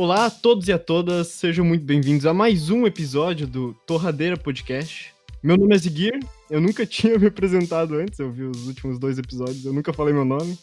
[0.00, 4.36] Olá a todos e a todas, sejam muito bem-vindos a mais um episódio do Torradeira
[4.36, 5.12] Podcast.
[5.42, 9.18] Meu nome é Ziguir, eu nunca tinha me apresentado antes, eu vi os últimos dois
[9.18, 10.56] episódios, eu nunca falei meu nome.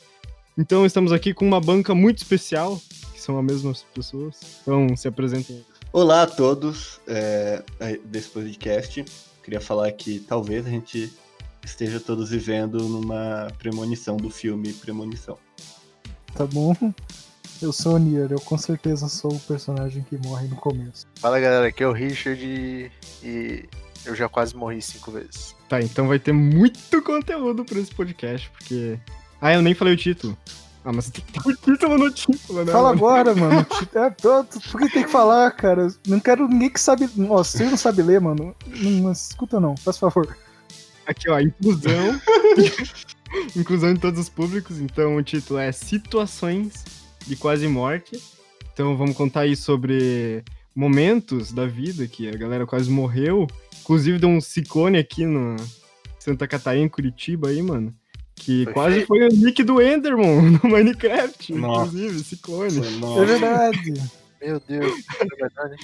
[0.58, 4.40] Então estamos aqui com uma banca muito especial, que são as mesmas pessoas.
[4.62, 5.66] Então se apresentem.
[5.92, 7.62] Olá a todos é,
[8.06, 9.04] desse podcast.
[9.44, 11.12] Queria falar que talvez a gente
[11.62, 15.38] esteja todos vivendo numa premonição do filme Premonição.
[16.34, 16.74] Tá bom.
[17.62, 21.08] Eu sou o Nier, eu com certeza sou o personagem que morre no começo.
[21.16, 22.92] Fala galera, aqui é o Richard e,
[23.24, 23.66] e
[24.06, 25.56] eu já quase morri cinco vezes.
[25.70, 29.00] Tá, então vai ter muito conteúdo pra esse podcast, porque.
[29.40, 30.38] Ah, eu nem falei o título.
[30.84, 32.72] Ah, mas tem o título no título, né?
[32.72, 32.98] Fala mano?
[32.98, 33.66] agora, mano.
[33.96, 35.88] É, todo, por que tem que falar, cara?
[36.06, 37.10] Não quero ninguém que sabe.
[37.16, 38.56] Nossa, você não sabe ler, mano.
[38.68, 40.38] Não, não escuta, não, faz favor.
[41.08, 42.20] Aqui, ó, inclusão.
[43.56, 44.80] inclusão em todos os públicos.
[44.80, 48.22] Então o título é Situações de Quase Morte.
[48.74, 50.44] Então vamos contar aí sobre
[50.76, 53.48] momentos da vida que a galera quase morreu.
[53.82, 55.56] Inclusive deu um ciclone aqui no
[56.20, 57.94] Santa Catarina, Curitiba aí, mano.
[58.36, 59.08] Que Foi quase feio.
[59.08, 61.88] foi o nick do Enderman no Minecraft, Nossa.
[61.96, 62.80] inclusive, ciclone.
[62.80, 63.94] É verdade.
[64.42, 65.76] Meu Deus, é verdade.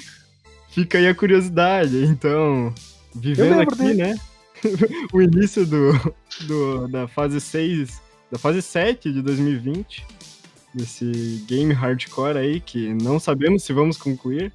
[0.70, 2.04] Fica aí a curiosidade.
[2.04, 2.74] Então,
[3.16, 4.04] vivendo aqui, dele.
[4.04, 4.16] né?
[5.14, 5.94] o início do,
[6.42, 10.06] do, da fase 6, da fase 7 de 2020,
[10.74, 14.52] desse game hardcore aí, que não sabemos se vamos concluir.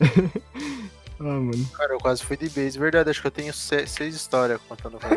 [1.20, 1.66] ah, mano.
[1.76, 2.78] Cara, eu quase fui de base.
[2.78, 5.10] Verdade, acho que eu tenho se- seis histórias contando pra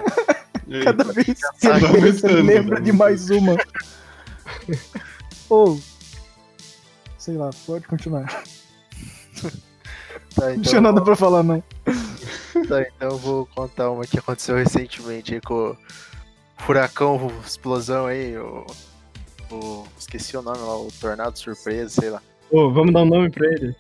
[0.67, 0.83] ele.
[0.83, 2.86] Cada vez que Tá você aumentando, lembra né?
[2.86, 3.55] de mais uma.
[5.50, 5.80] Ou.
[7.17, 8.25] sei lá, pode continuar.
[10.36, 11.61] Tá, Não então, tinha nada pra falar, não.
[12.67, 15.77] tá, então eu vou contar uma que aconteceu recentemente aí com o
[16.58, 18.66] furacão, explosão aí, o,
[19.52, 22.22] o- Esqueci o nome lá, o tornado surpresa, sei lá.
[22.52, 23.76] Ô, vamos dar um nome pra ele.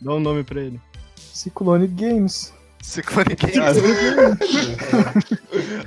[0.00, 0.80] Dá um nome pra ele.
[1.16, 2.52] Ciclone Games.
[2.82, 3.56] Ciclone Games.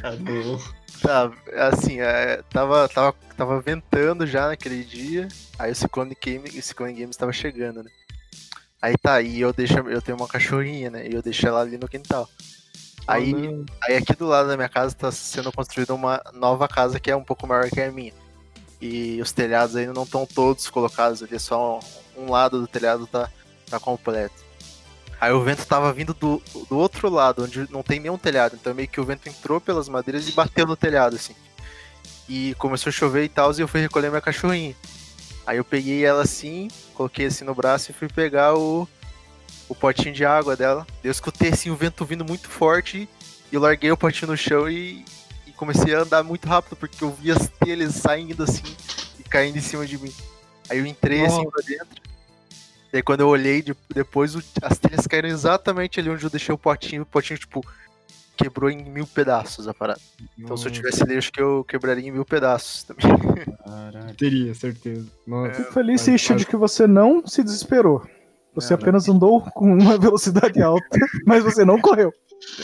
[0.04, 0.60] Ah, não.
[1.02, 1.32] Tá,
[1.72, 6.94] assim, é, tava, tava, tava ventando já naquele dia, aí o Ciclone Game, o Ciclone
[6.94, 7.90] Games tava chegando, né?
[8.82, 11.08] Aí tá, e eu deixo, eu tenho uma cachorrinha, né?
[11.08, 12.28] E eu deixo ela ali no quintal.
[13.08, 13.66] Aí, Ah, não.
[13.84, 17.16] aí aqui do lado da minha casa tá sendo construída uma nova casa que é
[17.16, 18.14] um pouco maior que a minha.
[18.82, 21.80] E os telhados ainda não estão todos colocados ali, só
[22.18, 23.30] um, lado do telhado tá,
[23.70, 24.48] tá completo.
[25.20, 28.58] Aí o vento tava vindo do, do outro lado, onde não tem nenhum telhado.
[28.60, 31.36] Então meio que o vento entrou pelas madeiras e bateu no telhado, assim.
[32.28, 34.76] E começou a chover e tal, e eu fui recolher minha cachorrinha.
[35.46, 38.88] Aí eu peguei ela assim, coloquei assim no braço e fui pegar o,
[39.68, 40.86] o potinho de água dela.
[41.04, 43.10] Eu escutei assim o vento vindo muito forte
[43.52, 45.04] e eu larguei o potinho no chão e
[45.60, 48.64] comecei a andar muito rápido, porque eu vi as telhas saindo assim
[49.20, 50.14] e caindo em cima de mim.
[50.70, 51.52] Aí eu entrei assim Nossa.
[51.52, 52.02] pra dentro.
[52.94, 56.30] E aí quando eu olhei de- depois, o- as telhas caíram exatamente ali onde eu
[56.30, 57.02] deixei o potinho.
[57.04, 57.64] O potinho, tipo,
[58.38, 60.00] quebrou em mil pedaços a parada.
[60.38, 63.12] Então se eu tivesse ali, acho que eu quebraria em mil pedaços também.
[63.66, 64.16] Caralho.
[64.16, 65.08] Teria, certeza.
[65.28, 65.54] Nossa.
[65.56, 68.08] Fico feliz, Mas- de que você não se desesperou.
[68.56, 68.82] Você É, né?
[68.82, 72.12] apenas andou com uma velocidade alta, mas você não correu.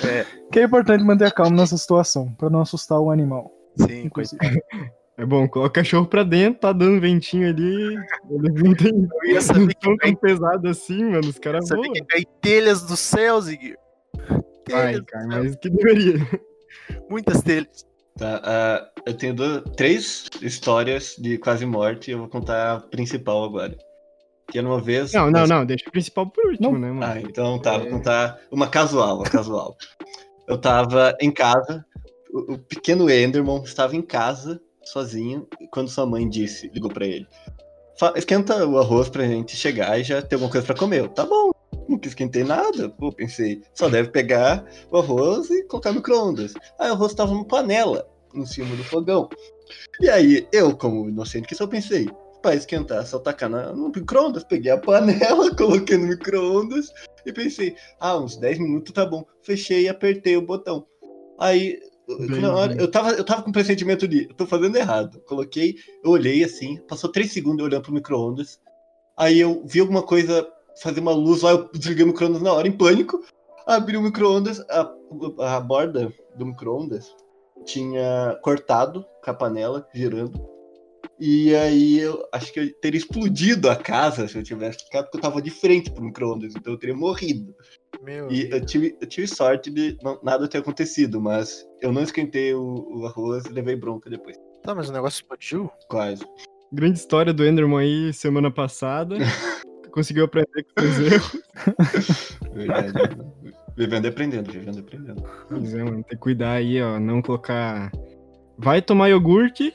[0.06, 3.51] É, Que é importante manter a calma nessa situação, pra não assustar o animal.
[3.78, 4.40] sim, Inclusive.
[5.18, 7.96] É bom, coloca o cachorro pra dentro, tá dando ventinho ali.
[8.29, 8.91] Ele não tem.
[9.23, 11.29] Eu ia Não saber tão pesado assim, mano.
[11.29, 11.84] Os caras voam.
[11.94, 13.75] que cai telhas do céu, Zig.
[14.73, 16.16] Ai, cara, mas que deveria.
[17.09, 17.85] muitas telhas.
[18.17, 22.79] Tá, ah, eu tenho duas- três histórias de quase morte e eu vou contar a
[22.81, 23.73] principal agora.
[24.51, 25.11] Que era uma vez.
[25.13, 26.79] Não, não, não, deixa o principal por último, Não.
[26.79, 27.11] né, mano?
[27.13, 29.75] Ah, então tá, vou contar uma casual, uma casual.
[30.47, 31.83] Eu tava em casa,
[32.31, 37.28] o, o pequeno Enderman estava em casa, sozinho, quando sua mãe disse, ligou pra ele.
[38.00, 41.00] "Fa- Esquenta o arroz pra gente chegar e já ter alguma coisa pra comer.
[41.00, 41.50] Eu, tá bom,
[41.89, 42.88] não esquentei nada.
[42.89, 46.53] Pô, pensei, só deve pegar o arroz e colocar no micro-ondas.
[46.79, 49.28] Aí o arroz tava numa panela, em cima do fogão.
[50.00, 52.08] E aí, eu, como inocente que só pensei,
[52.45, 54.43] pra esquentar, só tacar na- no micro-ondas.
[54.43, 56.91] Peguei a panela, coloquei no micro-ondas
[57.25, 59.25] e pensei, ah, uns 10 minutos tá bom.
[59.41, 60.85] Fechei e apertei o botão.
[61.39, 62.79] Aí, Bem, na hora, bem.
[62.81, 65.19] eu tava, eu tava com o pressentimento de, eu tô fazendo errado.
[65.21, 68.59] Coloquei, eu olhei assim, passou 3 segundos eu olhando pro micro-ondas.
[69.17, 70.47] Aí eu vi alguma coisa
[70.83, 73.23] fazer uma luz lá, eu desliguei o micro-ondas na hora, em pânico.
[73.65, 74.93] Abri o micro-ondas, a,
[75.39, 77.15] a borda do micro-ondas
[77.65, 80.39] tinha cortado com a panela, girando.
[81.20, 85.17] E aí eu acho que eu teria explodido a casa se eu tivesse ficado, porque
[85.17, 87.56] eu tava de frente pro micro-ondas, então eu teria morrido.
[88.03, 88.53] Meu E Deus.
[88.62, 92.88] eu tive, eu tive sorte de não- nada ter acontecido, mas eu não esquentei o,
[92.91, 94.35] o arroz e levei bronca depois.
[94.62, 95.70] Tá, mas o negócio explodiu?
[95.88, 96.23] Quase.
[96.73, 99.16] Grande história do Enderman aí semana passada.
[99.91, 102.29] conseguiu aprender com os seus erros.
[102.53, 102.94] Verdade.
[103.78, 105.23] Vivendo e aprendendo, vivendo e aprendendo.
[105.47, 107.91] Pois é, mano, tem que cuidar aí, ó, não colocar...
[108.58, 109.73] Vai tomar iogurte,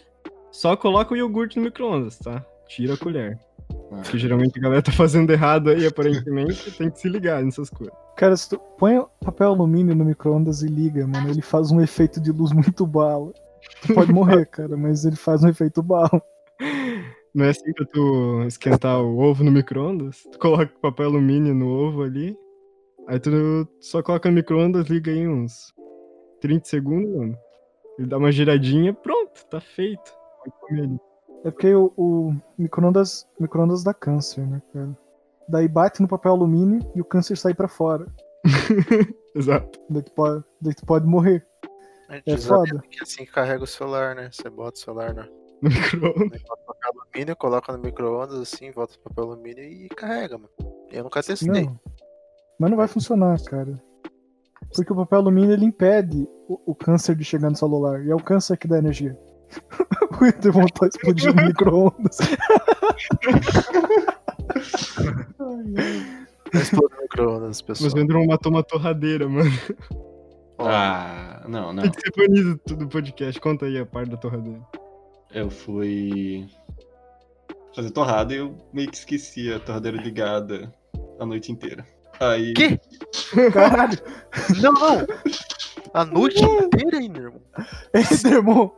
[0.51, 2.45] só coloca o iogurte no micro-ondas, tá?
[2.69, 3.39] Tira a colher.
[3.93, 7.71] Ah, Que geralmente a galera tá fazendo errado aí, aparentemente, tem que se ligar nessas
[7.71, 7.95] coisas.
[8.17, 12.21] Cara, se tu põe papel alumínio no micro-ondas e liga, mano, ele faz um efeito
[12.21, 13.33] de luz muito bala.
[13.87, 16.23] Tu pode morrer, cara, mas ele faz um efeito bala.
[17.35, 20.23] Não é assim pra tu esquentar o ovo no micro-ondas?
[20.33, 22.37] Tu coloca papel alumínio no ovo ali,
[23.09, 23.31] aí tu
[23.81, 25.73] só coloca no micro-ondas, liga aí uns
[26.41, 27.39] 30 segundos, mano.
[27.99, 30.20] Ele dá uma giradinha, pronto, tá feito.
[31.45, 34.97] É porque o, o micro-ondas micro dá câncer, né, cara?
[35.49, 38.07] Daí bate no papel alumínio e o câncer sai pra fora.
[39.35, 39.81] Exato.
[39.89, 41.47] Daí tu pode, daí tu pode morrer.
[42.09, 42.81] É, É foda.
[42.91, 44.31] que assim que carrega o celular, né?
[44.33, 45.23] Você bota o celular no
[45.63, 46.43] No micro-ondas.
[46.43, 50.51] papel alumínio, coloca no micro-ondas assim, volta pro papel alumínio e carrega, mano.
[50.91, 51.49] Eu nunca testei.
[51.65, 51.79] Não.
[52.59, 53.81] Mas não vai funcionar, cara.
[54.75, 58.05] Porque o papel alumínio ele impede o, o câncer de chegar no celular.
[58.05, 59.19] E é o câncer que dá energia.
[60.21, 62.19] o Enderman tá explodindo no micro-ondas.
[66.53, 67.91] Não explode o micro-ondas, pessoal.
[67.91, 69.51] Mas o Enderman matou uma torradeira, mano.
[70.59, 71.83] Ah, não, não.
[71.83, 73.41] Tem que ser banido do podcast.
[73.41, 74.61] Conta aí a parte da torradeira.
[75.33, 76.47] Eu fui
[77.75, 80.73] fazer torrada e eu meio que esqueci a torradeira ligada
[81.19, 81.87] a noite inteira.
[82.19, 82.53] Aí.
[82.53, 82.79] Que?
[83.53, 83.99] Caralho!
[84.61, 85.07] Não, não!
[85.93, 87.41] A noite inteira ainda, irmão.
[87.95, 88.71] Enderman!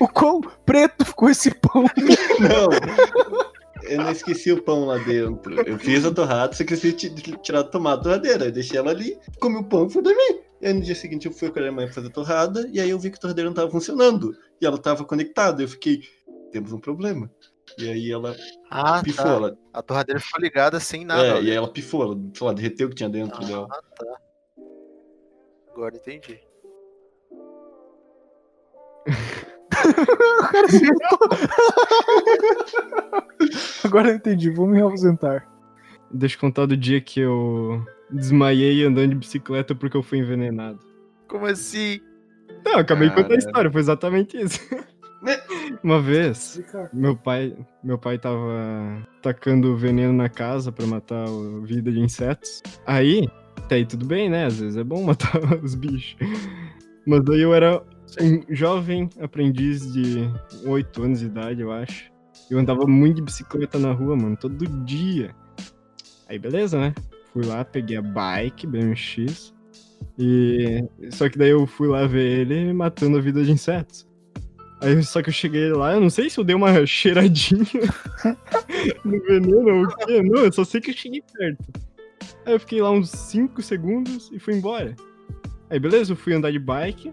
[0.00, 1.84] O quão preto ficou esse pão?
[2.40, 2.68] Não!
[3.84, 5.54] Eu não esqueci o pão lá dentro.
[5.68, 8.44] Eu fiz a torrada, só que eu esqueci de ti- tirar a tomada da torradeira.
[8.46, 10.40] Eu deixei ela ali, comi o pão e fui dormir.
[10.60, 12.80] E aí no dia seguinte eu fui acordar a manhã pra fazer a torrada, e
[12.80, 14.36] aí eu vi que a torradeira não tava funcionando.
[14.60, 15.62] E ela tava conectada.
[15.62, 16.02] Eu fiquei,
[16.52, 17.28] temos um problema.
[17.78, 18.36] E aí ela
[18.70, 19.30] Ah, pifou, tá.
[19.32, 19.58] ela.
[19.72, 21.24] A torradeira ficou ligada sem nada.
[21.38, 23.66] é, e aí ela pifou, ela, sei lá, derreteu o que tinha dentro dela.
[23.70, 24.06] Ah, tá.
[25.72, 26.40] Agora entendi.
[29.82, 31.18] O cara acertou.
[33.84, 35.48] Agora eu entendi, vou me ausentar.
[36.10, 40.78] Deixa eu contar do dia que eu desmaiei andando de bicicleta porque eu fui envenenado.
[41.26, 42.00] Como assim?
[42.64, 44.60] Não, acabei de contar a história, foi exatamente isso.
[45.22, 45.40] Né?
[45.82, 46.60] Uma vez,
[46.92, 52.60] meu pai, meu pai tava tacando veneno na casa pra matar a vida de insetos.
[52.84, 53.28] Aí,
[53.72, 54.44] até aí tudo bem, né?
[54.44, 56.16] Às vezes é bom matar os bichos.
[57.06, 57.82] Mas daí eu era
[58.20, 60.30] um jovem aprendiz de
[60.64, 62.12] 8 anos de idade, eu acho.
[62.50, 65.34] Eu andava muito de bicicleta na rua, mano, todo dia.
[66.28, 66.94] Aí beleza, né?
[67.32, 69.54] Fui lá, peguei a bike, BMX.
[70.18, 70.84] E.
[71.10, 74.06] Só que daí eu fui lá ver ele matando a vida de insetos.
[74.82, 77.64] Aí só que eu cheguei lá, eu não sei se eu dei uma cheiradinha
[79.04, 80.22] no veneno ou o quê.
[80.22, 81.91] Não, eu só sei que eu cheguei perto.
[82.44, 84.94] Aí eu fiquei lá uns 5 segundos e fui embora.
[85.70, 87.12] Aí beleza, eu fui andar de bike.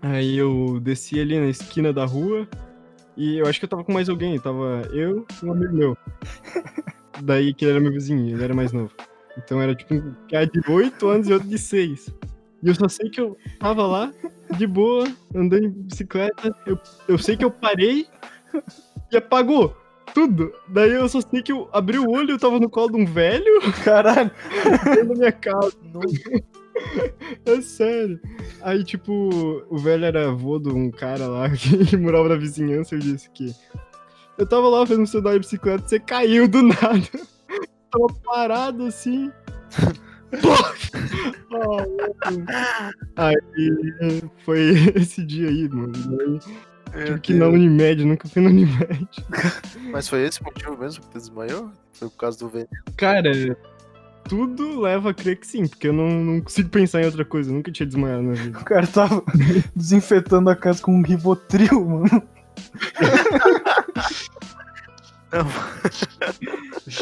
[0.00, 2.48] Aí eu desci ali na esquina da rua.
[3.16, 4.38] E eu acho que eu tava com mais alguém.
[4.38, 5.96] Tava eu e um amigo meu.
[7.22, 8.92] Daí que ele era meu vizinho, ele era mais novo.
[9.38, 12.14] Então era tipo um cara de 8 anos e outro de 6.
[12.62, 14.12] E eu só sei que eu tava lá,
[14.56, 16.54] de boa, andando de bicicleta.
[16.66, 16.78] Eu,
[17.08, 18.06] eu sei que eu parei
[19.10, 19.81] e apagou
[20.14, 20.52] tudo.
[20.68, 23.06] Daí eu só sei que eu abri o olho, eu tava no colo de um
[23.06, 24.30] velho Caralho!
[24.84, 25.72] dentro da minha casa.
[27.44, 28.20] É sério.
[28.62, 29.12] Aí, tipo,
[29.68, 32.94] o velho era avô de um cara lá que morava na vizinhança.
[32.94, 33.54] Eu disse que
[34.38, 37.08] eu tava lá fazendo seu de bicicleta, você caiu do nada.
[37.92, 39.30] Tava parado assim.
[43.16, 43.36] Aí
[44.44, 44.60] foi
[44.96, 45.92] esse dia aí, mano.
[46.92, 49.08] Tive que ir na Unimed, nunca fui na Unimed.
[49.90, 51.70] Mas foi esse o motivo mesmo que tu desmaiou?
[51.92, 52.68] Foi por causa do veneno?
[52.96, 53.56] Cara,
[54.28, 57.50] tudo leva a crer que sim, porque eu não, não consigo pensar em outra coisa.
[57.50, 58.58] Eu nunca tinha desmaiado na vida.
[58.58, 59.22] O cara tava
[59.74, 62.22] desinfetando a casa com um rivotril, mano.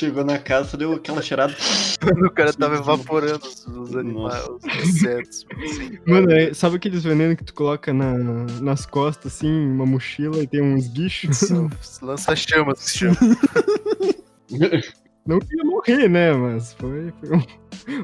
[0.01, 1.55] Chegou na casa, deu aquela cheirada.
[2.25, 5.45] O cara tava evaporando os, os animais, os insetos.
[5.63, 5.99] Assim.
[6.07, 8.15] Mano, é- sabe aqueles venenos que tu coloca na,
[8.63, 11.37] nas costas, assim, uma mochila e tem uns guichos?
[11.37, 11.69] Sim.
[12.01, 12.75] Lança se chama.
[15.27, 16.33] Não queria morrer, né?
[16.33, 17.43] Mas foi, foi um,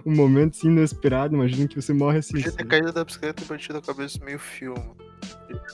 [0.05, 1.35] um momento assim, inesperado.
[1.35, 2.35] Imagina que você morre assim.
[2.35, 2.69] Podia ter sabe?
[2.69, 4.75] caído da bicicleta e batido a cabeça meio mano.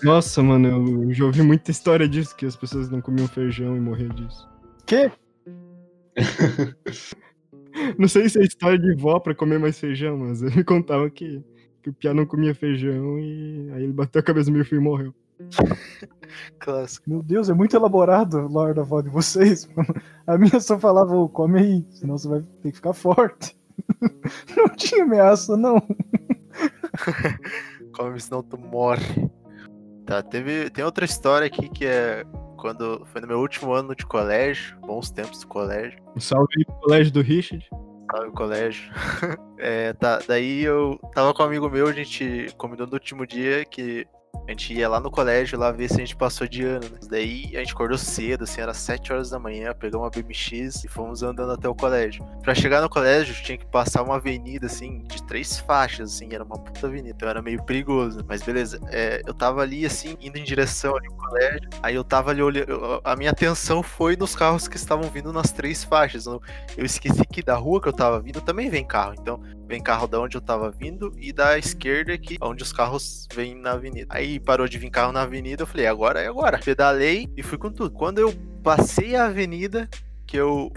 [0.04, 3.80] Nossa, mano, eu já ouvi muita história disso, que as pessoas não comiam feijão e
[3.80, 4.48] morriam disso.
[4.86, 5.10] Quê?
[7.98, 11.08] Não sei se é história de vó pra comer mais feijão, mas ele me contava
[11.08, 11.42] que,
[11.82, 14.80] que o Pia não comia feijão e aí ele bateu a cabeça no meu filho
[14.80, 15.14] e morreu.
[16.58, 17.08] Clássico.
[17.08, 19.68] Meu Deus, é muito elaborado o lore da avó de vocês.
[19.74, 19.94] mano.
[20.26, 23.56] A minha só falava, ô, come aí, senão você vai ter que ficar forte.
[24.56, 25.82] Não tinha ameaça, não.
[27.94, 29.30] Come, senão tu morre.
[30.04, 30.70] Tá, teve.
[30.70, 32.24] Tem outra história aqui que é
[32.62, 35.98] quando foi no meu último ano de colégio, bons tempos do colégio.
[36.14, 37.68] Um salve aí pro colégio do Richard.
[38.28, 38.88] O colégio.
[39.64, 43.64] É, tá, daí eu tava com um amigo meu, a gente combinou no último dia
[43.64, 44.04] que
[44.46, 46.98] a gente ia lá no colégio lá ver se a gente passou de ano, né?
[47.08, 50.88] Daí a gente acordou cedo, assim, era 7 horas da manhã, pegamos uma BMX e
[50.88, 52.24] fomos andando até o colégio.
[52.42, 56.44] Pra chegar no colégio, tinha que passar uma avenida, assim, de três faixas, assim, era
[56.44, 58.24] uma puta avenida, então era meio perigoso.
[58.26, 62.04] Mas beleza, é, eu tava ali, assim, indo em direção ali ao colégio, aí eu
[62.04, 66.26] tava ali olhando, a minha atenção foi nos carros que estavam vindo nas três faixas.
[66.26, 66.42] Eu,
[66.76, 70.06] eu esqueci que da rua que eu tava vindo também vem carro, então vem carro
[70.06, 74.06] da onde eu tava vindo e da esquerda aqui, onde os carros vêm na avenida.
[74.10, 76.58] Aí parou de vir carro na avenida, eu falei, agora é agora.
[76.58, 77.90] Pedalei e fui com tudo.
[77.90, 79.88] Quando eu passei a avenida,
[80.26, 80.70] que eu,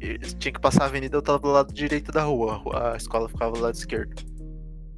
[0.00, 3.28] eu tinha que passar a avenida, eu tava do lado direito da rua- a escola
[3.28, 4.14] ficava do lado esquerdo.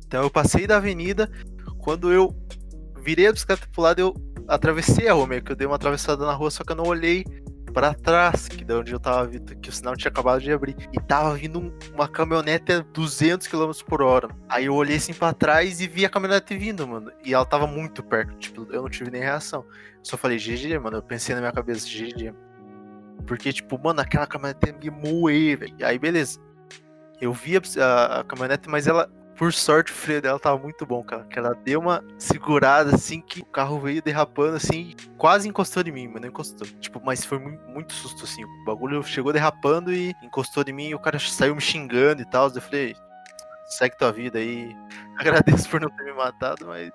[0.07, 1.31] Então eu passei da avenida,
[1.79, 2.35] quando eu
[3.03, 4.15] virei a bicicleta pro lado, eu
[4.49, 6.85] atravessei a rua, meio que eu dei uma atravessada na rua, só que eu não
[6.87, 7.25] olhei
[7.71, 10.77] pra trás, que da onde eu tava vindo, que o sinal tinha acabado de abrir.
[10.93, 14.29] E tava vindo um- uma caminhonete a 200 km por hora.
[14.49, 17.11] Aí eu olhei assim pra trás e vi a caminhonete vindo, mano.
[17.25, 19.65] E ela tava muito perto, tipo, eu não tive nem reação.
[20.03, 20.99] Só falei, GG, mano.
[20.99, 22.33] Eu pensei na minha cabeça, GG.
[23.27, 25.77] Porque, tipo, mano, aquela caminhonete ia me moer, velho.
[25.83, 26.41] Aí, beleza.
[27.21, 29.11] Eu vi a, a- a caminhonete, mas ela,
[29.41, 31.25] por sorte, o freio dela tava muito bom, cara.
[31.25, 35.91] Que ela deu uma segurada, assim, que o carro veio derrapando, assim, quase encostou em
[35.91, 36.67] mim, mas não encostou.
[36.79, 38.45] Tipo, mas foi mu- muito, susto, assim.
[38.45, 42.27] O bagulho chegou derrapando e encostou em mim e o cara saiu me xingando e
[42.27, 42.51] tal.
[42.55, 42.95] Eu falei,
[43.65, 44.77] segue tua vida aí.
[45.19, 46.91] Agradeço por não ter me matado, mas.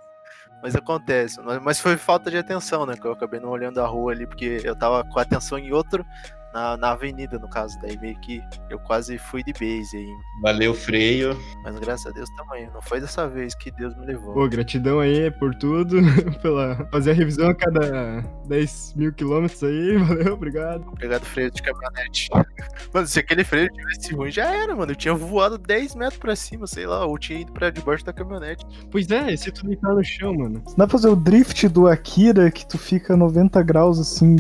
[0.62, 1.42] Mas acontece.
[1.64, 2.96] Mas- foi falta de atenção, né?
[2.96, 6.06] Que eu acabei não olhando a rua ali, porque eu tava com atenção em outro,
[6.56, 7.78] na, na avenida, no caso.
[7.82, 10.10] Daí meio que eu quase fui de base aí.
[10.42, 11.38] Valeu, freio.
[11.62, 12.70] Mas graças a Deus também.
[12.74, 14.34] Não foi dessa vez que Deus me levou.
[14.34, 15.98] Pô, gratidão aí por tudo,
[16.42, 20.88] pela fazer a revisão a cada 10 mil quilômetros aí, valeu, obrigado.
[20.88, 22.30] Obrigado, freio de caminhonete.
[22.94, 24.94] Mano, se aquele freio tivesse ruim, já era, mano.
[24.94, 28.14] Eu tinha voado 10 metros pra cima, sei lá, ou tinha ido pra debaixo da
[28.14, 28.66] caminhonete.
[28.90, 30.64] Pois é, e se tu deitar no chão, mano?
[30.78, 34.38] Dá pra fazer o drift do Akira que tu fica 90 graus assim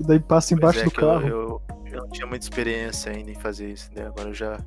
[0.00, 1.26] e daí passa embaixo é do que eu- carro.
[1.28, 1.62] Eu,
[1.92, 4.06] eu não tinha muita experiência ainda em fazer isso, né?
[4.06, 4.58] Agora eu já.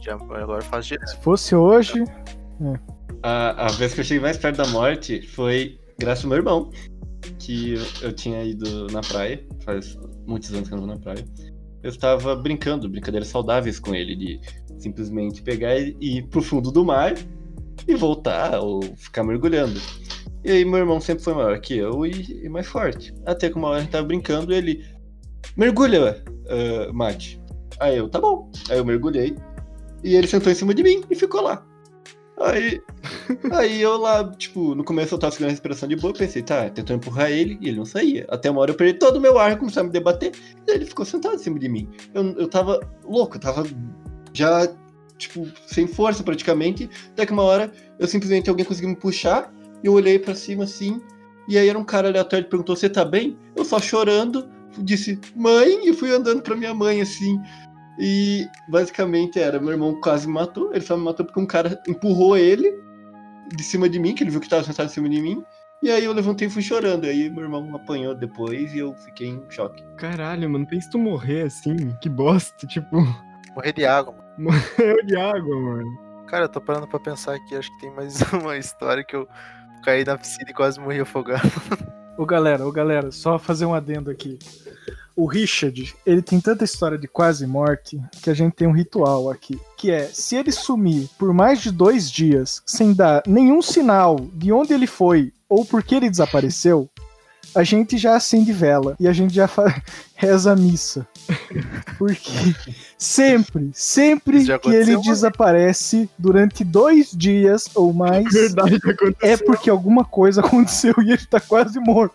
[0.00, 1.08] já agora eu faço direto.
[1.08, 2.04] Se fosse hoje,
[3.22, 6.70] A, a vez que eu cheguei mais perto da morte foi graças ao meu irmão.
[7.38, 11.00] Que eu, eu tinha ido na praia, faz muitos anos que eu não vou na
[11.00, 11.24] praia.
[11.82, 14.40] Eu estava brincando, brincadeiras saudáveis com ele, de
[14.78, 17.14] simplesmente pegar e ir pro fundo do mar
[17.86, 19.80] e voltar, ou ficar mergulhando.
[20.46, 23.12] E aí meu irmão sempre foi maior que eu e, e mais forte.
[23.26, 24.86] Até que uma hora a gente tava brincando e ele.
[25.56, 27.42] Mergulha, ah, Mate.
[27.80, 28.48] Aí eu, tá bom.
[28.70, 29.36] Aí eu mergulhei.
[30.04, 31.66] E ele sentou em cima de mim e ficou lá.
[32.38, 32.80] Aí,
[33.50, 36.70] aí eu lá, tipo, no começo eu tava segurando a respiração de boa, pensei, tá,
[36.70, 38.24] tentou empurrar ele e ele não saía.
[38.28, 40.32] Até uma hora eu perdi todo o meu ar, começou a me debater,
[40.68, 41.88] e ele ficou sentado em cima de mim.
[42.14, 43.66] Eu, eu tava louco, eu tava
[44.32, 44.68] já,
[45.18, 46.88] tipo, sem força praticamente.
[47.10, 49.50] Até que uma hora eu simplesmente alguém conseguiu me puxar,
[49.82, 51.00] eu olhei pra cima assim,
[51.48, 53.38] e aí era um cara aleatório que perguntou: Você tá bem?
[53.54, 57.40] Eu só chorando, disse, mãe, e fui andando pra minha mãe assim.
[57.98, 60.70] E basicamente era, meu irmão quase me matou.
[60.72, 62.70] Ele só me matou porque um cara empurrou ele
[63.54, 65.42] de cima de mim, que ele viu que tava sentado em cima de mim.
[65.82, 67.04] E aí eu levantei e fui chorando.
[67.04, 69.82] Aí meu irmão apanhou depois e eu fiquei em choque.
[69.96, 72.96] Caralho, mano, pensa tu morrer assim, que bosta, tipo,
[73.54, 74.58] Morrer de água, mano.
[74.78, 76.06] eu de água, mano.
[76.26, 79.26] Cara, eu tô parando pra pensar aqui, acho que tem mais uma história que eu
[79.86, 81.48] caí na piscina e quase morri afogado.
[82.18, 84.36] Ô galera, ô galera, só fazer um adendo aqui.
[85.14, 89.30] O Richard, ele tem tanta história de quase morte que a gente tem um ritual
[89.30, 89.60] aqui.
[89.76, 94.52] Que é, se ele sumir por mais de dois dias sem dar nenhum sinal de
[94.52, 96.90] onde ele foi ou por que ele desapareceu,
[97.54, 99.82] a gente já acende vela e a gente já fa-
[100.14, 101.06] reza a missa.
[101.98, 102.54] Porque
[102.98, 108.78] sempre, sempre que ele desaparece durante dois dias ou mais, Verdade
[109.22, 112.14] é porque alguma coisa aconteceu e ele tá quase morto.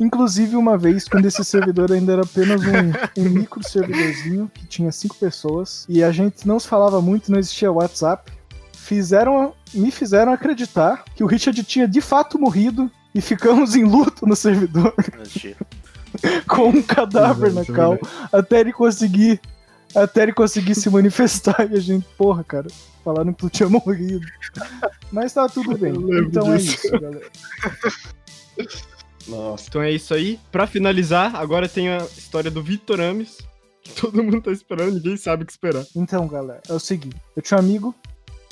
[0.00, 4.92] Inclusive, uma vez, quando esse servidor ainda era apenas um, um micro servidorzinho, que tinha
[4.92, 8.30] cinco pessoas, e a gente não se falava muito, não existia WhatsApp,
[8.72, 12.88] fizeram, me fizeram acreditar que o Richard tinha de fato morrido
[13.18, 14.94] e ficamos em luto no servidor
[16.46, 17.98] com um cadáver na é cal
[18.32, 19.40] até ele conseguir
[19.94, 22.68] até ele conseguir se manifestar e a gente, porra, cara,
[23.02, 24.24] falaram que tu tinha morrido.
[25.10, 25.94] Mas tá tudo bem.
[26.26, 26.86] Então é disso.
[26.86, 27.30] isso, galera.
[29.26, 29.64] Nossa.
[29.66, 30.38] Então é isso aí.
[30.52, 33.38] Pra finalizar, agora tem a história do Vitor Ames.
[33.82, 35.86] Que todo mundo tá esperando, ninguém sabe o que esperar.
[35.96, 37.16] Então, galera, é o seguinte.
[37.34, 37.94] Eu tinha um amigo,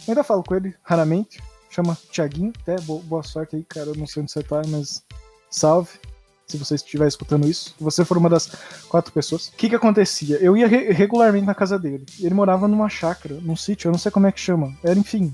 [0.08, 1.38] ainda falo com ele raramente,
[1.76, 2.52] chama Tiaguinho.
[2.62, 3.86] Até bo- boa sorte aí, cara.
[3.88, 5.02] Eu não sei onde você tá, mas
[5.50, 5.90] salve.
[6.46, 7.74] Se você estiver escutando isso.
[7.80, 8.50] Você for uma das
[8.88, 9.48] quatro pessoas.
[9.48, 10.36] O que que acontecia?
[10.36, 12.06] Eu ia re- regularmente na casa dele.
[12.20, 14.72] Ele morava numa chácara, num sítio, eu não sei como é que chama.
[14.84, 15.32] Era, enfim.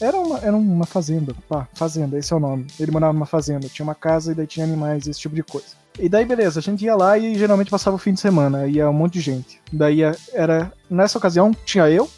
[0.00, 1.34] Era uma, era uma fazenda.
[1.48, 2.66] Pá, fazenda, esse é o nome.
[2.80, 3.68] Ele morava numa fazenda.
[3.68, 5.68] Tinha uma casa e daí tinha animais, esse tipo de coisa.
[5.98, 8.66] E daí, beleza, a gente ia lá e geralmente passava o fim de semana.
[8.66, 9.60] Ia um monte de gente.
[9.70, 10.72] Daí ia- era.
[10.88, 12.08] Nessa ocasião, tinha eu,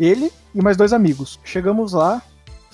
[0.00, 1.38] ele e mais dois amigos.
[1.44, 2.22] Chegamos lá,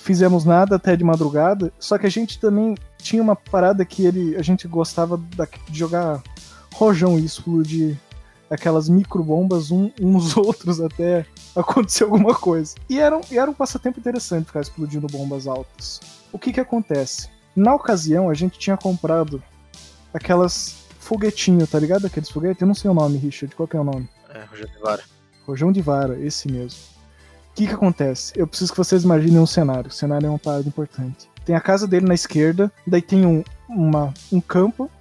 [0.05, 4.35] fizemos nada até de madrugada, só que a gente também tinha uma parada que ele,
[4.35, 6.21] a gente gostava da- de jogar
[6.75, 7.97] rojão e explodir
[8.47, 12.75] aquelas microbombas um, uns outros até acontecer alguma coisa.
[12.87, 15.99] E era, um- e era um passatempo interessante ficar explodindo bombas altas.
[16.31, 17.27] O que que acontece?
[17.55, 19.41] Na ocasião, a gente tinha comprado
[20.13, 22.05] aquelas foguetinho, tá ligado?
[22.05, 22.61] Aqueles foguetes?
[22.61, 23.55] Eu não sei o nome, Richard.
[23.55, 24.07] Qual que é o nome?
[24.29, 25.03] É, Rogério Vara.
[25.47, 26.79] Rojão de vara, esse mesmo.
[27.55, 28.33] O que que acontece?
[28.35, 29.89] Eu preciso que vocês imaginem um cenário.
[29.89, 31.29] O cenário é uma parada importante.
[31.45, 34.91] Tem a casa dele na esquerda, daí tem um, uma, um campo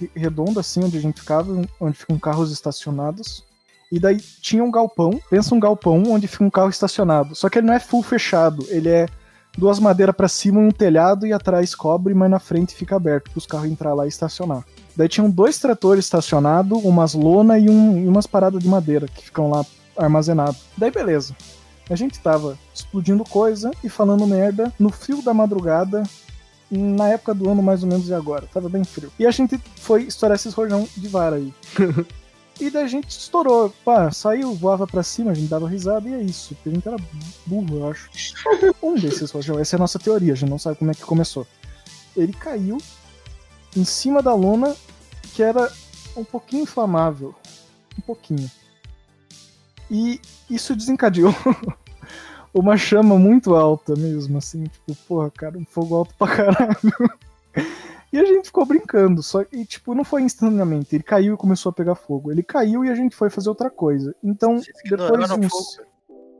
[0.00, 3.44] re- redondo assim, onde a gente ficava, onde ficam carros estacionados.
[3.92, 7.34] E daí tinha um galpão, pensa um galpão onde fica um carro estacionado.
[7.34, 9.06] Só que ele não é full fechado, ele é
[9.58, 13.38] duas madeiras pra cima, um telhado e atrás cobre, mas na frente fica aberto para
[13.38, 14.64] os carros entrar lá e estacionar.
[14.96, 19.22] Daí tinham dois tratores estacionados, umas lona e, um, e umas paradas de madeira que
[19.22, 19.66] ficam lá
[19.98, 20.62] armazenados.
[20.78, 21.36] Daí beleza.
[21.90, 26.04] A gente tava explodindo coisa e falando merda no frio da madrugada,
[26.70, 28.46] na época do ano mais ou menos de agora.
[28.46, 29.12] Tava bem frio.
[29.18, 31.52] E a gente foi estourar esses rojão de vara aí.
[32.60, 33.74] e daí a gente estourou.
[33.84, 36.54] Pá, saiu, voava pra cima, a gente dava risada e é isso.
[36.54, 36.96] Porque a gente era
[37.44, 38.08] burro, eu acho.
[38.80, 41.02] um desses rojão, essa é a nossa teoria, a gente não sabe como é que
[41.02, 41.44] começou.
[42.16, 42.78] Ele caiu
[43.76, 44.76] em cima da lona
[45.34, 45.72] que era
[46.16, 47.34] um pouquinho inflamável.
[47.98, 48.48] Um pouquinho.
[49.90, 51.34] E isso desencadeou
[52.52, 56.78] uma chama muito alta mesmo, assim, tipo, porra, cara, um fogo alto pra caralho.
[58.12, 60.96] E a gente ficou brincando, só que, tipo, não foi instantaneamente.
[60.96, 62.32] Ele caiu e começou a pegar fogo.
[62.32, 64.14] Ele caiu e a gente foi fazer outra coisa.
[64.22, 65.48] Então, Vocês depois uns...
[65.48, 65.90] fogo.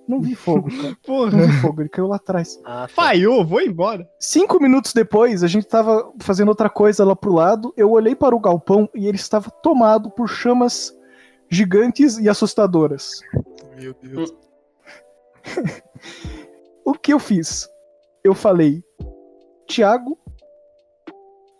[0.08, 0.96] Não vi fogo, cara.
[1.06, 2.60] Porra, Não vi fogo, ele caiu lá atrás.
[2.64, 2.88] Ah, tá.
[2.88, 4.08] falhou, vou embora.
[4.18, 7.72] Cinco minutos depois, a gente tava fazendo outra coisa lá pro lado.
[7.76, 10.92] Eu olhei para o galpão e ele estava tomado por chamas
[11.48, 13.20] gigantes e assustadoras.
[13.76, 14.34] Meu Deus.
[16.84, 17.68] O que eu fiz?
[18.24, 18.82] Eu falei,
[19.68, 20.18] Tiago,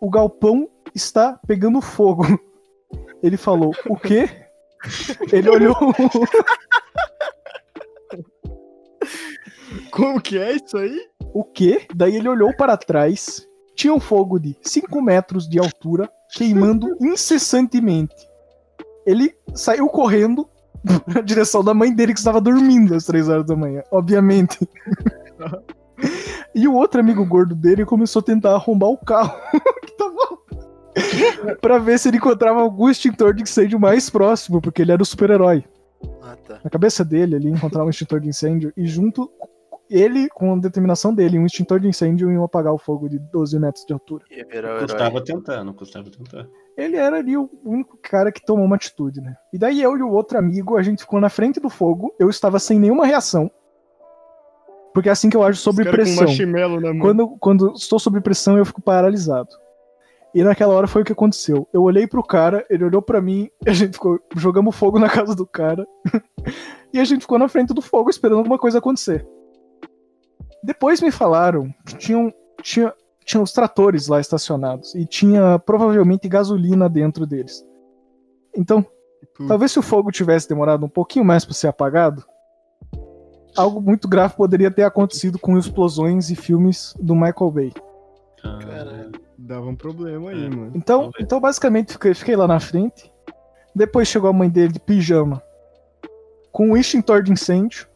[0.01, 2.23] o galpão está pegando fogo.
[3.23, 4.27] Ele falou, o quê?
[5.31, 5.75] Ele olhou.
[9.91, 10.99] Como que é isso aí?
[11.33, 11.87] O quê?
[11.95, 13.47] Daí ele olhou para trás.
[13.75, 18.27] Tinha um fogo de 5 metros de altura, queimando incessantemente.
[19.05, 20.49] Ele saiu correndo
[21.07, 24.57] na direção da mãe dele, que estava dormindo às 3 horas da manhã, obviamente.
[26.53, 29.39] E o outro amigo gordo dele começou a tentar arrombar o carro
[29.85, 34.91] que tava pra ver se ele encontrava algum extintor de incêndio mais próximo, porque ele
[34.91, 35.63] era o super-herói.
[36.21, 36.59] Ah, tá.
[36.63, 39.31] Na cabeça dele, ele encontrava um extintor de incêndio e junto
[39.91, 43.59] ele, com a determinação dele, um extintor de incêndio iam apagar o fogo de 12
[43.59, 44.23] metros de altura.
[44.31, 44.87] Ia virar o herói.
[44.87, 46.47] Custava tentando, custava tentar.
[46.77, 49.35] Ele era ali o único cara que tomou uma atitude, né?
[49.51, 52.29] E daí eu e o outro amigo, a gente ficou na frente do fogo, eu
[52.29, 53.51] estava sem nenhuma reação.
[54.93, 56.25] Porque é assim que eu ajo sob pressão.
[56.25, 56.99] Com marshmallow na mão.
[56.99, 59.49] Quando, quando estou sob pressão, eu fico paralisado.
[60.33, 61.67] E naquela hora foi o que aconteceu.
[61.73, 64.19] Eu olhei pro cara, ele olhou pra mim, e a gente ficou.
[64.37, 65.85] Jogamos fogo na casa do cara.
[66.93, 69.25] e a gente ficou na frente do fogo esperando alguma coisa acontecer.
[70.63, 72.93] Depois me falaram que tinham, tinha,
[73.25, 74.93] tinha os tratores lá estacionados.
[74.95, 77.65] E tinha provavelmente gasolina dentro deles.
[78.55, 78.85] Então,
[79.47, 82.23] talvez se o fogo tivesse demorado um pouquinho mais pra ser apagado,
[83.55, 87.73] algo muito grave poderia ter acontecido com explosões e filmes do Michael Bay.
[88.41, 89.11] Caralho.
[89.37, 90.49] Dava um problema aí, É.
[90.49, 90.71] mano.
[90.75, 93.11] Então, então basicamente, fiquei, fiquei lá na frente.
[93.73, 95.41] Depois chegou a mãe dele de pijama
[96.51, 97.87] com um extintor de incêndio.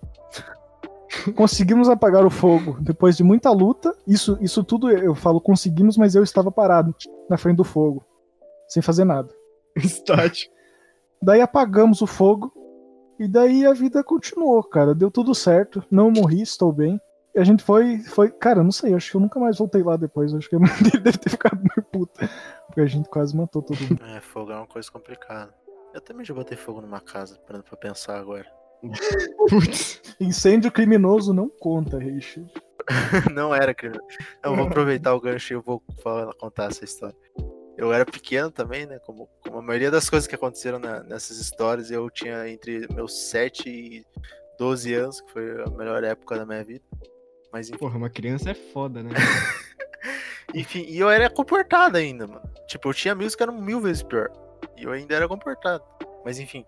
[1.36, 3.96] Conseguimos apagar o fogo depois de muita luta.
[4.08, 6.96] Isso, isso tudo eu falo conseguimos, mas eu estava parado
[7.30, 8.04] na frente do fogo,
[8.68, 9.34] sem fazer nada.
[9.76, 10.54] Estático.
[11.22, 12.52] Daí apagamos o fogo
[13.20, 14.94] e daí a vida continuou, cara.
[14.94, 17.00] Deu tudo certo, não morri, estou bem.
[17.34, 19.98] E a gente foi, foi, cara, não sei, acho que eu nunca mais voltei lá
[19.98, 20.34] depois.
[20.34, 22.30] Acho que a mãe dele deve ter ficado meio puta,
[22.68, 24.04] porque a gente quase matou todo mundo.
[24.06, 25.54] É, fogo é uma coisa complicada.
[25.94, 28.46] Eu também já botei fogo numa casa, parando pra pensar agora.
[29.50, 30.02] Putz.
[30.20, 32.52] Incêndio criminoso não conta, Richard.
[33.34, 34.08] não era criminoso.
[34.44, 37.16] Eu vou aproveitar o gancho e eu vou falar, contar essa história.
[37.78, 39.00] Eu era pequeno também, né?
[39.00, 43.14] Como, como a maioria das coisas que aconteceram na- nessas histórias, eu tinha entre meus
[43.30, 44.06] 7 e
[44.58, 46.84] 12 anos, que foi a melhor época da minha vida.
[47.52, 47.80] Mas enfim.
[47.80, 49.10] Porra, uma criança é foda, né?
[50.54, 52.42] Enfim, e eu era comportado ainda, mano.
[52.68, 54.30] Tipo, eu tinha amigos que eram mil vezes pior.
[54.78, 55.84] E eu ainda era comportado.
[56.24, 56.64] Mas enfim.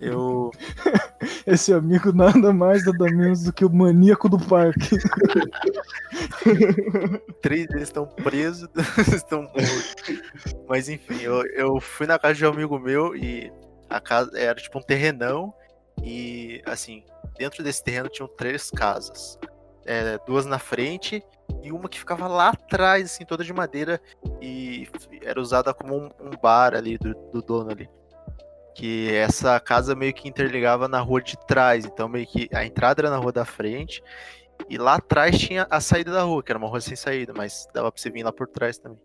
[0.00, 0.50] Eu.
[1.46, 4.96] Esse amigo nada mais, nada menos do que o maníaco do parque.
[7.42, 8.68] Três deles estão presos,
[9.14, 9.96] estão mortos.
[10.68, 13.52] Mas enfim, eu, eu fui na casa de um amigo meu e
[13.88, 15.52] a casa era tipo um terrenão.
[16.02, 17.02] E assim,
[17.36, 19.38] dentro desse terreno tinham três casas.
[19.84, 21.24] É, duas na frente
[21.62, 24.00] e uma que ficava lá atrás, assim, toda de madeira.
[24.40, 24.86] E
[25.22, 27.88] era usada como um, um bar ali do, do dono ali.
[28.78, 31.84] Que essa casa meio que interligava na rua de trás.
[31.84, 34.00] Então meio que a entrada era na rua da frente.
[34.70, 37.66] E lá atrás tinha a saída da rua, que era uma rua sem saída, mas
[37.74, 39.00] dava pra você vir lá por trás também.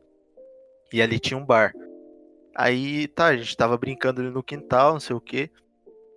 [0.91, 1.73] E ali tinha um bar.
[2.55, 5.49] Aí, tá, a gente tava brincando ali no quintal, não sei o quê.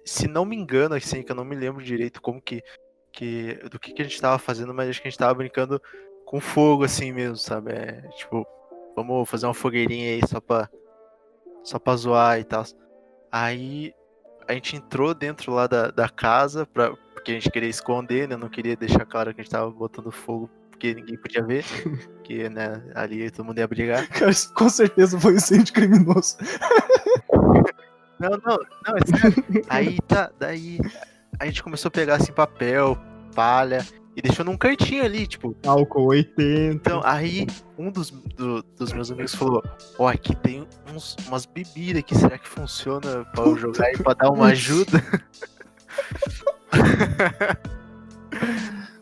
[0.04, 2.62] Se não me engano, assim, que eu não me lembro direito como que.
[3.10, 5.80] que do que, que a gente tava fazendo, mas acho que a gente tava brincando
[6.26, 7.72] com fogo, assim mesmo, sabe?
[7.72, 8.46] É, tipo,
[8.94, 10.68] vamos fazer uma fogueirinha aí só pra.
[11.64, 12.64] só pra zoar e tal.
[13.30, 13.92] Aí
[14.48, 18.36] a gente entrou dentro lá da, da casa, pra, porque a gente queria esconder, né?
[18.36, 21.64] Não queria deixar claro que a gente tava botando fogo, porque ninguém podia ver.
[22.26, 24.04] Porque, né, ali todo mundo ia brigar.
[24.10, 26.36] Cara, com certeza foi incêndio criminoso.
[28.18, 29.44] Não, não, não, é sério.
[29.68, 30.78] Aí tá, daí
[31.38, 32.96] a gente começou a pegar assim papel,
[33.34, 35.54] palha, e deixou num cantinho ali, tipo.
[35.66, 36.74] Álcool 80.
[36.74, 37.46] Então, aí
[37.78, 39.62] um dos, do- dos meus amigos falou:
[39.98, 44.14] Ó, aqui tem uns, umas bebidas aqui, será que funciona pra eu jogar e pra
[44.14, 45.02] dar uma ajuda?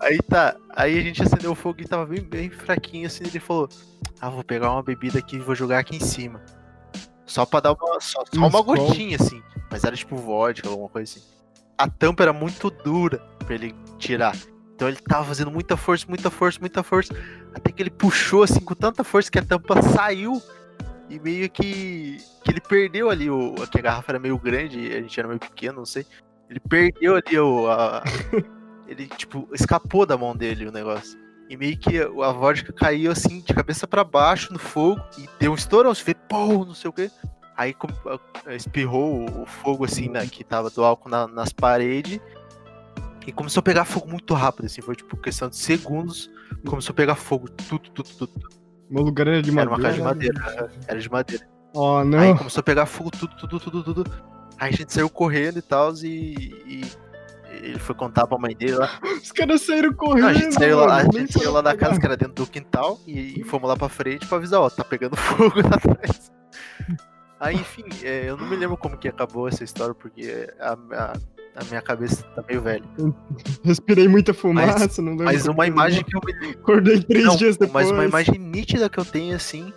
[0.00, 3.24] aí tá, aí a gente acendeu o fogo e tava bem, bem fraquinho assim.
[3.24, 3.68] Ele falou:
[4.20, 6.42] Ah, vou pegar uma bebida aqui e vou jogar aqui em cima.
[7.26, 10.88] Só pra dar uma, só, só Um uma gotinha assim, mas era tipo vodka, alguma
[10.88, 11.26] coisa assim.
[11.78, 14.36] A tampa era muito dura pra ele tirar.
[14.74, 17.14] Então ele tava fazendo muita força, muita força, muita força.
[17.54, 20.42] Até que ele puxou assim com tanta força que a tampa saiu.
[21.08, 23.54] E meio que, que ele perdeu ali o.
[23.70, 26.04] Que a garrafa era meio grande, a gente era meio pequeno, não sei.
[26.50, 27.68] Ele perdeu ali o.
[27.70, 28.02] a-
[28.88, 31.18] ele, tipo, escapou da mão dele o negócio.
[31.48, 35.00] E meio que a vodka caiu assim, de cabeça pra baixo no fogo.
[35.18, 37.10] E deu um estourão, você vê, pô, não sei o quê.
[37.56, 37.76] Aí
[38.48, 42.18] espirrou o- o fogo assim, né, que tava do álcool na- nas paredes.
[43.26, 46.30] E começou a pegar fogo muito rápido, assim, foi tipo questão de segundos.
[46.66, 48.48] Começou a pegar fogo, tudo, tudo, tudo.
[48.90, 49.70] Meu lugar era de Era madeira.
[49.74, 51.48] uma casa de madeira, era de madeira.
[51.74, 52.36] Oh, Aí não.
[52.36, 54.10] começou a pegar fogo, tudo, tudo, tudo, tudo.
[54.58, 56.34] Aí a gente saiu correndo e tal, e,
[56.66, 56.82] e
[57.62, 59.00] ele foi contar pra mãe dele lá.
[59.20, 60.22] Os caras saíram correndo.
[60.22, 62.16] Não, a gente saiu lá, a mano, nem gente saiu lá da casa, que era
[62.16, 65.60] dentro do quintal, e, e fomos lá pra frente pra avisar, ó, tá pegando fogo
[65.60, 66.30] lá atrás.
[67.40, 71.12] Aí, enfim, é, eu não me lembro como que acabou essa história, porque a, a,
[71.56, 72.84] a minha cabeça tá meio velha.
[73.62, 75.26] Respirei muita fumaça, não lembro.
[75.26, 77.86] Mas uma imagem que eu Acordei três Não, dias depois.
[77.86, 79.72] mas uma imagem nítida que eu tenho, assim,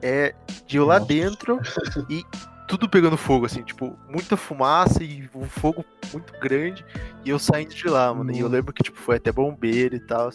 [0.00, 0.34] é
[0.66, 1.08] de eu lá Nossa.
[1.08, 1.60] dentro
[2.08, 2.24] e
[2.68, 6.84] tudo pegando fogo, assim, tipo, muita fumaça e um fogo muito grande
[7.24, 8.30] e eu saindo de lá, mano.
[8.30, 10.30] E eu lembro que, tipo, foi até bombeiro e tal.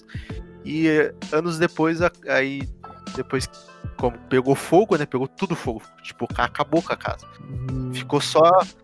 [0.65, 2.67] E eh, anos depois, aí,
[3.15, 3.48] depois,
[3.97, 5.06] como pegou fogo, né?
[5.06, 5.82] Pegou tudo fogo.
[6.01, 7.25] Tipo, acabou com a casa.
[7.41, 8.41] Hum, Ficou só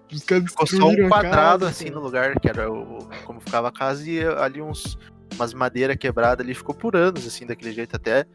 [0.07, 1.95] ficou só um quadrado casa, assim cara.
[1.95, 4.97] no lugar que era o, como ficava a casa e ali uns
[5.35, 8.25] umas madeira quebrada ali ficou por anos assim daquele jeito até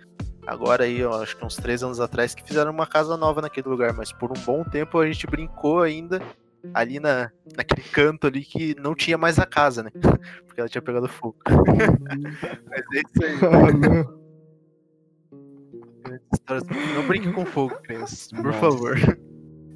[0.46, 3.68] agora aí eu acho que uns três anos atrás que fizeram uma casa nova naquele
[3.68, 6.22] lugar mas por um bom tempo a gente brincou ainda
[6.72, 9.90] ali na naquele canto ali que não tinha mais a casa né
[10.46, 14.06] porque ela tinha pegado fogo mas é isso aí
[16.48, 16.58] Ah,
[16.94, 17.06] não.
[17.06, 18.58] Brinque com fogo crianças por Nossa.
[18.60, 18.96] favor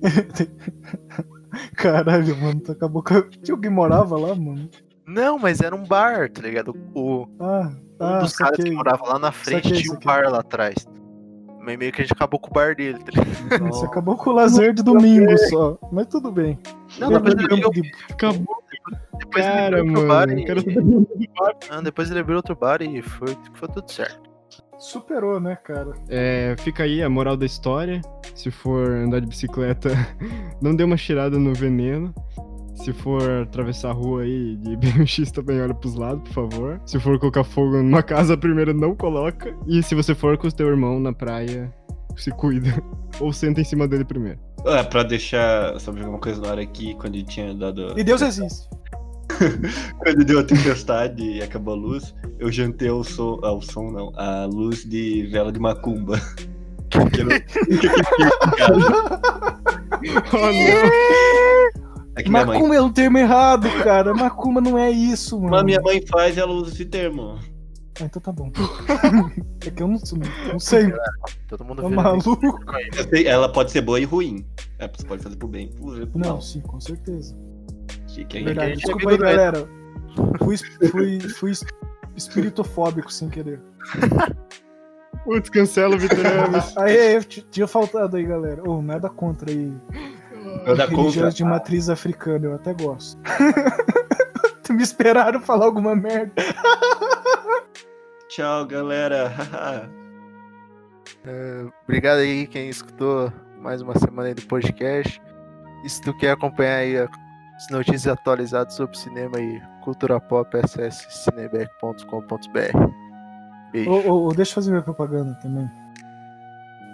[1.75, 3.21] Caralho, mano, tu acabou com.
[3.43, 4.69] Tinha alguém morava lá, mano?
[5.07, 9.05] não mas era um bar tá ligado o Ah, Um ah, dos caras que morava
[9.07, 10.07] lá na frente Saquei, tinha um saquei.
[10.07, 10.87] bar lá atrás.
[11.61, 13.67] Mas meio que a gente acabou com o bar dele, tá ligado?
[13.73, 15.79] Você acabou com o lazer de domingo só.
[15.91, 16.59] Mas tudo bem.
[16.99, 18.57] Não, depois ele, abriu, de- Acabou,
[19.19, 20.45] depois ele cara, abriu outro bar e...
[20.45, 20.71] Cara tá
[21.71, 24.28] Ah, depois ele abriu outro bar e foi, foi tudo certo.
[24.79, 25.93] Superou, né, cara?
[26.09, 28.01] É, fica aí a moral da história.
[28.35, 29.91] Se for andar de bicicleta,
[30.63, 32.15] não dê uma cheirada no veneno.
[32.77, 36.81] Se for atravessar a rua aí de BMX também olha pros lados, por favor.
[36.87, 39.53] Se for colocar fogo numa casa, primeiro não coloca.
[39.67, 41.75] E se você for com o teu irmão na praia,
[42.17, 42.81] se cuida.
[43.19, 44.39] Ou senta em cima dele primeiro.
[44.65, 47.99] É, pra deixar, sabe, alguma coisa no ar aqui, quando ele tinha dado...
[47.99, 48.69] E Deus existe.
[49.99, 53.91] quando deu a tempestade e acabou a luz, eu jantei o som, ah, o som
[53.91, 56.21] não, a luz de vela de macumba.
[56.95, 57.09] Não-.
[60.33, 61.89] Oh, não.
[62.19, 64.13] É que minha mãe, Macumba é um termo errado, cara.
[64.13, 65.51] Macumba não é isso, mano.
[65.51, 67.39] mas minha mãe faz e ela usa esse termo.
[68.01, 68.51] Ah, então tá bom.
[69.65, 70.01] é que eu não,
[70.53, 70.93] não sei,
[71.49, 72.59] Todo mundo tá maluco?
[73.09, 74.45] Sei, ela pode ser boa e ruim.
[74.79, 76.41] É, você pode fazer pro bem, pro Não, mal.
[76.41, 77.37] sim, com certeza.
[78.25, 78.75] Verdade.
[78.75, 79.69] gente é Desculpa aí, galera.
[80.39, 80.57] Fui,
[80.91, 81.53] fui, fui
[82.17, 83.61] espiritofóbico sem querer.
[85.25, 86.77] Putz, cancela o Vitor Ramos.
[86.79, 88.63] Aí, eu t- tinha faltado aí, galera.
[88.69, 89.73] Ô, nada contra aí.
[90.67, 91.31] Nada contra.
[91.31, 93.21] De matriz africana, eu até gosto.
[94.71, 96.33] Me esperaram falar alguma merda.
[98.29, 99.33] Tchau, galera.
[101.27, 105.21] É, Obrigado aí quem escutou mais uma semana aí do podcast.
[105.85, 106.97] E se tu quer acompanhar aí
[107.59, 111.09] as notícias atualizadas sobre cinema e cultura pop, acesse.
[113.73, 113.91] Beijo.
[113.91, 115.69] Ô, ô, ô, deixa eu fazer minha propaganda também.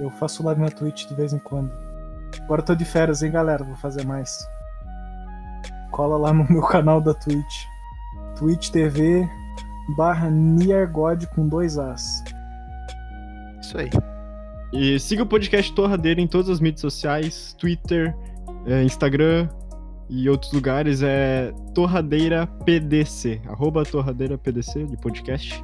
[0.01, 1.71] Eu faço live na Twitch de vez em quando.
[2.43, 3.63] Agora eu tô de férias, hein, galera?
[3.63, 4.39] Vou fazer mais.
[5.91, 7.67] Cola lá no meu canal da Twitch.
[8.35, 9.29] Twitch TV
[9.99, 12.25] barra Niergod com dois As.
[13.61, 13.91] Isso aí.
[14.73, 18.17] E siga o podcast Torradeira em todas as mídias sociais, Twitter,
[18.67, 19.47] eh, Instagram
[20.09, 21.03] e outros lugares.
[21.03, 25.63] É Torradeira PDC, arroba Torradeira PDC de podcast.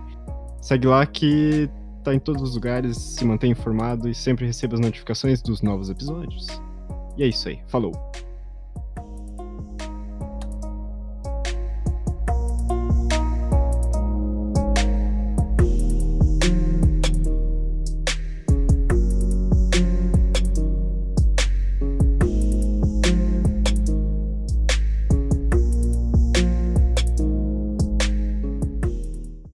[0.60, 1.68] Segue lá que
[2.02, 5.90] tá em todos os lugares, se mantém informado e sempre receba as notificações dos novos
[5.90, 6.46] episódios.
[7.16, 7.92] E é isso aí, falou!